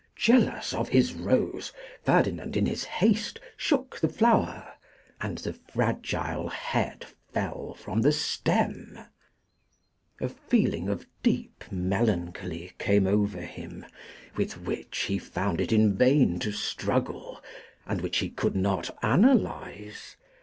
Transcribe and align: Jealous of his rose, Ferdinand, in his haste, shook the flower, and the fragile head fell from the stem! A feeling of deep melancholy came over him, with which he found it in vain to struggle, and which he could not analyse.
Jealous 0.17 0.73
of 0.73 0.89
his 0.89 1.13
rose, 1.13 1.71
Ferdinand, 2.03 2.57
in 2.57 2.65
his 2.65 2.85
haste, 2.85 3.39
shook 3.55 3.99
the 3.99 4.09
flower, 4.09 4.67
and 5.19 5.37
the 5.37 5.53
fragile 5.53 6.49
head 6.49 7.05
fell 7.31 7.75
from 7.75 8.01
the 8.01 8.11
stem! 8.11 8.97
A 10.19 10.27
feeling 10.27 10.89
of 10.89 11.05
deep 11.21 11.65
melancholy 11.69 12.73
came 12.79 13.05
over 13.05 13.41
him, 13.41 13.85
with 14.35 14.59
which 14.63 15.01
he 15.03 15.19
found 15.19 15.61
it 15.61 15.71
in 15.71 15.95
vain 15.95 16.39
to 16.39 16.51
struggle, 16.51 17.39
and 17.85 18.01
which 18.01 18.17
he 18.17 18.29
could 18.31 18.55
not 18.55 18.89
analyse. 19.03 20.15